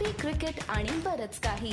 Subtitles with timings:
[0.00, 1.72] Coffee cricket आणि बरच काही.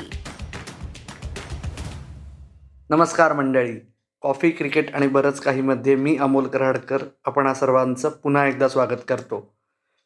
[2.90, 3.76] नमस्कार मंडळी.
[4.22, 9.56] कॉफी क्रिकेट आणि बरंच काहीमध्ये मी अमोल कराडकर आपण सर्वांचं पुन्हा एकदा स्वागत करतो.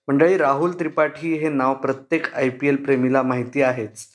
[0.08, 4.06] मंडळी राहुल त्रिपाठी हे नाव प्रत्येक आय पी एल प्रेमीला माहिती आहेच.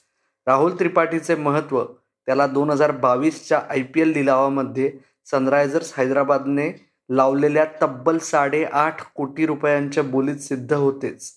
[0.46, 1.84] राहुल त्रिपाठीचे महत्त्व
[2.26, 4.92] त्याला दोन हजार बावीसच्या आय पी एल लिलावामध्ये
[5.30, 6.70] सनरायझर्स हैदराबादने
[7.10, 11.32] लावलेल्या तब्बल साडेआठ कोटी रुपयांच्या बोलीत सिद्ध होतेच.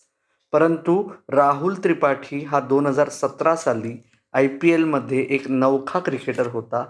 [0.54, 3.96] परंतु राहुल त्रिपाठी हा दोन हजार सतरा साली
[4.34, 6.86] आय पी एलमध्ये एक नवखा क्रिकेटर होता.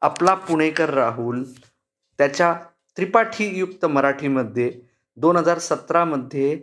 [0.00, 1.42] आपला पुणेकर राहुल
[2.18, 2.54] त्याच्या
[2.96, 4.80] त्रिपाठीयुक्त मराठीमध्ये
[5.16, 6.62] दोन हजार सतरामध्ये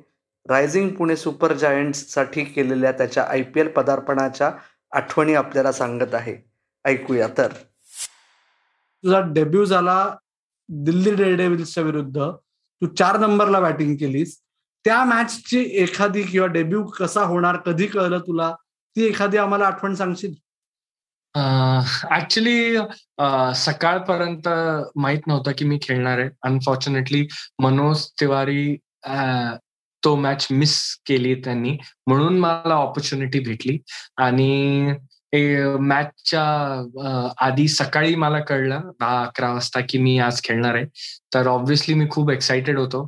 [0.50, 4.52] रायझिंग पुणे सुपर जायंट्ससाठी केलेल्या त्याच्या आय पी एल पदार्पणाच्या
[4.92, 6.36] आठवणी आपल्याला सांगत आहे.
[6.86, 7.48] ऐकूया तर.
[9.04, 10.16] तुझा डेब्यू झाला
[10.70, 12.22] दिल्ली डेअरडेव्हिल्सच्या विरुद्ध.
[12.82, 14.38] तू चार नंबरला बॅटिंग केलीस.
[14.86, 18.52] त्या मॅचची एखादी किंवा डेब्यू कसा होणार कधी कळलं तुला?
[18.96, 20.34] ती एखादी आम्हाला आठवण सांगशील?
[22.12, 22.78] ऍक्च्युली
[23.56, 24.48] सकाळपर्यंत
[24.96, 26.30] माहीत नव्हतं की मी खेळणार आहे.
[26.44, 27.28] अनफॉर्च्युनेटली
[27.62, 28.76] मनोज तिवारी
[30.04, 31.78] तो मॅच मिस केली त्यांनी.
[32.08, 33.78] म्हणून मला ऑपॉर्च्युनिटी भेटली.
[34.18, 34.94] आणि
[35.80, 40.86] मॅचच्या आधी सकाळी मला कळलं दहा अकरा वाजता की मी आज खेळणार आहे.
[41.34, 43.08] तर ऑब्व्हियसली मी खूप एक्साइटेड होतो.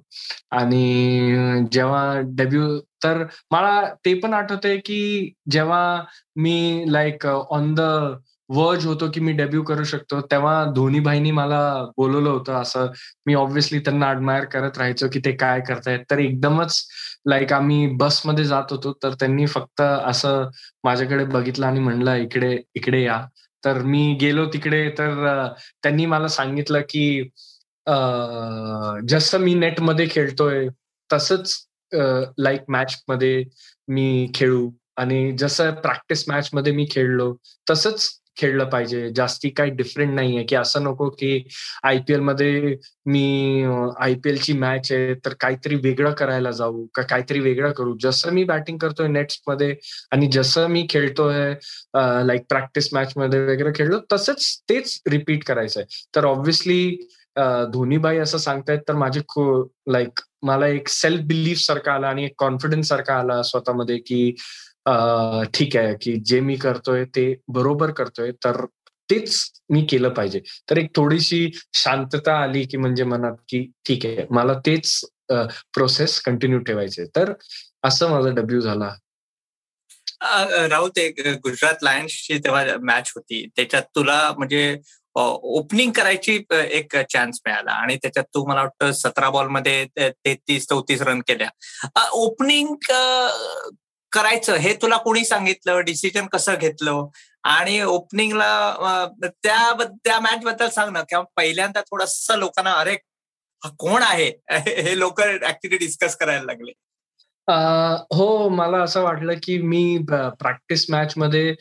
[0.51, 6.03] आणि जेव्हा डेब्यू तर मला ते पण आठवतंय की जेव्हा
[6.35, 7.81] मी लाईक ऑन द
[8.55, 10.19] वर्ज होतो की मी डेब्यू करू शकतो.
[10.31, 11.59] तेव्हा धोनी भाईनी मला
[11.97, 12.87] बोलवलं होतं असं.
[13.25, 15.99] मी ऑब्व्हियसली त्यांना अडमायर करत राहायचो की ते काय करतायत.
[16.11, 16.83] तर एकदमच
[17.29, 20.49] लाईक आम्ही बसमध्ये जात होतो तर त्यांनी फक्त असं
[20.83, 23.21] माझ्याकडे बघितलं आणि म्हणलं इकडे इकडे या.
[23.65, 25.47] तर मी गेलो तिकडे तर
[25.83, 27.29] त्यांनी मला सांगितलं की
[29.09, 30.67] जसं मी नेटमध्ये खेळतोय
[31.13, 31.53] तसंच
[32.37, 33.43] लाईक मॅच मध्ये
[33.87, 34.69] मी खेळू.
[34.97, 37.35] आणि जसं प्रॅक्टिस मॅच मध्ये मी खेळलो
[37.69, 39.09] तसंच खेळलं पाहिजे.
[39.15, 41.43] जास्ती काही डिफरंट नाहीये की असं नको की
[41.83, 42.75] आयपीएलमध्ये
[43.05, 43.63] मी
[43.99, 47.95] आयपीएल ची मॅच आहे तर काहीतरी वेगळं करायला जाऊ का काहीतरी वेगळं करू.
[48.01, 49.75] जसं मी बॅटिंग करतोय नेट्समध्ये
[50.11, 51.53] आणि जसं मी खेळतोय
[52.25, 55.83] लाईक प्रॅक्टिस मॅच मध्ये वगैरे खेळलो तसंच तेच रिपीट करायचंय
[56.15, 57.07] तर ऑब्व्हियसली
[57.73, 59.19] धोनीबाई असं सांगतायत तर माझे
[59.91, 64.35] लाईक मला एक सेल्फ बिलीफ सारखा आला आणि एक कॉन्फिडन्स सारखा आला स्वतःमध्ये की
[65.53, 68.65] ठीक आहे की जे मी करतोय ते बरोबर करतोय तर
[69.09, 69.35] तेच
[69.69, 70.39] मी केलं पाहिजे.
[70.69, 74.99] तर एक थोडीशी शांतता आली की म्हणजे मनात की ठीक आहे मला तेच
[75.73, 77.33] प्रोसेस कंटिन्यू ठेवायचे तर
[77.83, 78.93] असं माझा डेब्यू झाला.
[80.69, 83.45] राहुल ते गुजरात लायन्सची तेव्हा मॅच होती.
[83.55, 84.77] त्याच्यात तुला म्हणजे
[85.15, 91.21] ओपनिंग करायची एक चान्स मिळाला आणि त्याच्यात तू मला वाटतं सतरा बॉलमध्ये तेहतीस चौतीस रन
[91.27, 91.49] केल्या.
[92.13, 92.75] ओपनिंग
[94.11, 94.55] करायचं?
[94.55, 95.79] हे तुला कोणी सांगितलं?
[95.79, 97.07] डिसिजन कसं घेतलं?
[97.43, 101.01] आणि ओपनिंगला त्या त्या मॅच बद्दल सांग ना.
[101.01, 102.95] किंवा पहिल्यांदा थोडस लोकांना अरे
[103.77, 104.31] कोण आहे?
[104.81, 106.71] हे लोक ऍक्च्युली डिस्कस करायला लागले.
[108.15, 111.55] हो मला असं वाटलं की मी प्रॅक्टिस मॅच मध्ये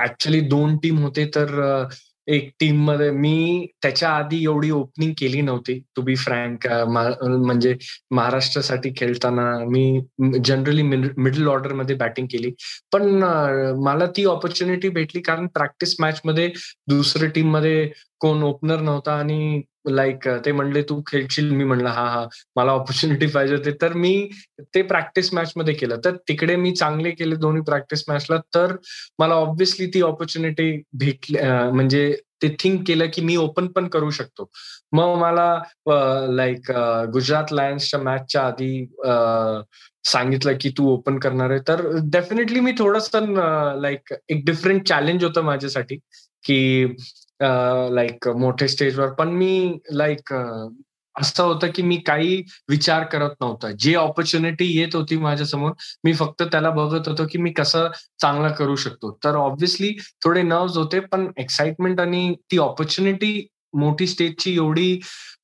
[0.00, 1.84] ऍक्च्युली दोन टीम होते तर
[2.28, 7.74] एक टीममध्ये मी त्याच्या आधी एवढी ओपनिंग केली नव्हती टू बी फ्रँक म्हणजे
[8.10, 10.00] महाराष्ट्रासाठी खेळताना मी
[10.44, 12.50] जनरली मिडल ऑर्डरमध्ये बॅटिंग केली.
[12.92, 13.22] पण
[13.84, 16.48] मला ती ऑपॉर्च्युनिटी भेटली कारण प्रॅक्टिस मॅच मध्ये
[16.88, 17.88] दुसऱ्या टीममध्ये
[18.20, 21.50] कोण ओपनर नव्हता आणि लाईक ते म्हणले तू खेळशील.
[21.50, 23.70] मी म्हणलं हा हा मला ऑपॉर्च्युनिटी पाहिजे होते.
[23.82, 24.28] तर मी
[24.74, 26.00] ते प्रॅक्टिस मॅच मध्ये केलं.
[26.04, 28.76] तर तिकडे मी चांगले केले दोन्ही प्रॅक्टिस मॅचला तर
[29.18, 31.38] मला ऑब्व्हियसली ती ऑपॉर्च्युनिटी भेटली
[31.72, 32.12] म्हणजे
[32.42, 34.50] ते थिंक केलं की मी ओपन पण करू शकतो.
[34.92, 35.46] मग मला
[36.30, 36.70] लाईक
[37.12, 38.86] गुजरात लायन्सच्या मॅचच्या आधी
[40.04, 41.60] सांगितलं की तू ओपन करणार आहे.
[41.68, 45.96] तर डेफिनेटली मी थोडस लाईक एक डिफरंट चॅलेंज होतं माझ्यासाठी
[46.44, 46.86] की
[47.94, 50.32] लाईक मोठे स्टेजवर पण मी लाईक
[51.16, 53.70] असं होतं की मी काही विचार करत नव्हता.
[53.78, 55.72] जे ऑपॉर्च्युनिटी येत होती माझ्यासमोर
[56.04, 57.88] मी फक्त त्याला बघत होतो की मी कसं
[58.20, 59.10] चांगलं करू शकतो.
[59.24, 59.92] तर ऑब्व्हियसली
[60.24, 64.98] थोडे नर्व्स होते पण एक्साइटमेंट आणि ती ऑपॉर्च्युनिटी मोठी स्टेजची एवढी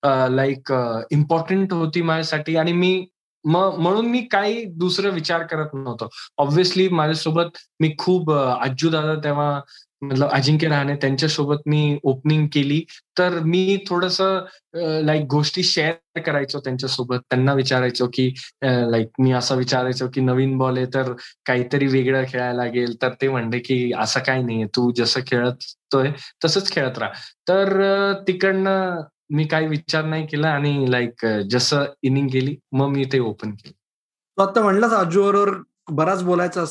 [0.05, 0.73] लाईक
[1.13, 2.57] इम्पॉर्टंट होती माझ्यासाठी.
[2.57, 3.07] आणि मी
[3.45, 6.09] म्हणून मी काही दुसरं विचार करत नव्हतो.
[6.39, 9.61] ऑब्व्हियसली माझ्यासोबत मी खूप आजू दादा तेव्हा
[10.03, 12.83] मतलब अजिंक्य रहाणे त्यांच्यासोबत मी ओपनिंग केली.
[13.19, 14.21] तर मी थोडस
[15.05, 17.19] लाईक गोष्टी शेअर करायचो त्यांच्यासोबत.
[17.31, 18.29] त्यांना विचारायचो की
[18.63, 21.13] लाईक मी असं विचारायचो की नवीन बॉल आहे तर
[21.47, 22.95] काहीतरी वेगळं खेळायला लागेल.
[23.03, 24.67] तर ते म्हणले की असं काही नाहीये.
[24.77, 26.11] तू जसं खेळतोय
[26.45, 27.13] तसंच खेळत राहा.
[27.49, 29.01] तर तिकडनं
[29.31, 33.73] मी काही विचार नाही केला आणि लाईक जसं इनिंग गेली मग मी ते ओपन केलं.
[34.39, 35.51] तू आता म्हणलास आजू बरोबर
[35.95, 36.65] बराच बोलायचा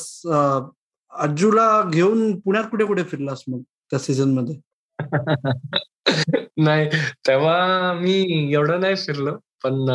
[1.14, 3.62] अज्जूला घेऊन पुण्यात कुठे कुठे फिरलास मग
[3.92, 4.56] त्या सीझनमध्ये?
[6.58, 6.86] नाही
[7.28, 8.14] तेव्हा मी
[8.54, 9.90] एवढं नाही फिरलो पण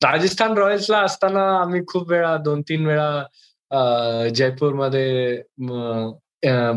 [0.00, 5.42] राजस्थान रॉयल्सला असताना आम्ही खूप वेळा दोन तीन वेळा जयपूरमध्ये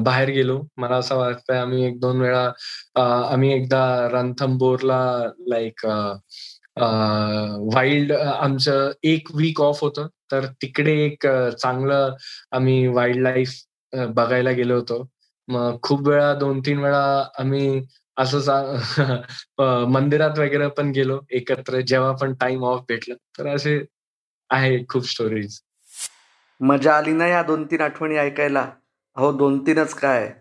[0.03, 0.59] बाहेर गेलो.
[0.77, 2.43] मला असं वाटतंय आम्ही एक दोन वेळा
[3.31, 3.81] आम्ही एकदा
[4.11, 4.99] रणथंबोरला
[5.49, 5.85] लाईक
[7.73, 10.07] वाईल्ड आमचं एक वीक ऑफ होतं.
[10.31, 12.15] तर तिकडे एक चांगलं
[12.51, 13.53] आम्ही वाईल्ड लाईफ
[13.93, 15.07] बघायला गेलो होतो.
[15.47, 17.03] मग खूप वेळा दोन तीन वेळा
[17.39, 17.81] आम्ही
[18.17, 18.75] असं
[19.89, 23.79] मंदिरात वगैरे पण गेलो एकत्र जेव्हा पण टाइम ऑफ भेटलं तर असे
[24.49, 25.59] आहे खूप स्टोरीज
[26.61, 28.65] मजा आली ना या दोन तीन आठवणी ऐकायला?
[29.17, 30.31] अहो दोन तीनच काय?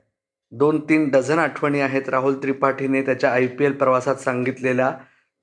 [0.53, 4.91] दोन तीन डझन आठवणी आहेत राहुल त्रिपाठीने त्याच्या आय पी एल प्रवासात सांगितलेल्या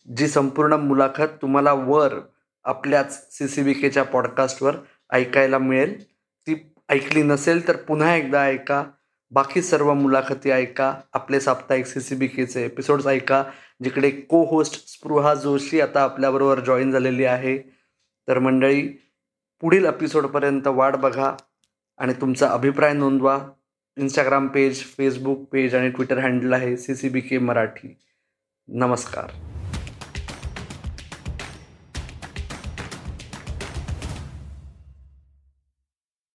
[0.08, 2.20] जी संपूर्ण मुलाखत तुम्हाला वर
[2.64, 4.76] आपल्याच सी सी बी केच्या पॉडकास्टवर
[5.12, 6.04] ऐकायला मिळेल.
[6.48, 8.84] ती ऐकली नसेल तर पुन्हा एकदा ऐका.
[9.32, 10.94] बाकी सर्व मुलाखती ऐका.
[11.14, 13.44] आपले साप्ताहिक सी सी बी केचे एपिसोड्स ऐका
[13.84, 17.58] जिकडे को होस्ट स्पृहा जोशी आता आपल्याबरोबर जॉईन झालेली आहे.
[18.28, 18.88] तर मंडळी
[19.62, 21.36] पुढील एपिसोडपर्यंत वाट बघा
[21.98, 23.40] आणि तुमचा अभिप्राय नोंदवा.
[23.98, 27.98] इंस्टाग्राम पेज फेसबुक पेज आणि ट्विटर हँडल आहे C C B K Marathi.
[28.68, 29.53] नमस्कार.